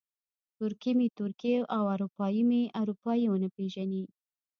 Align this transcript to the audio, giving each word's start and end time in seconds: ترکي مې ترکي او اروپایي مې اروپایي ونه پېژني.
ترکي 0.57 0.91
مې 0.97 1.07
ترکي 1.19 1.53
او 1.75 1.83
اروپایي 1.95 2.41
مې 2.49 2.61
اروپایي 2.81 3.25
ونه 3.29 3.49
پېژني. 3.55 4.03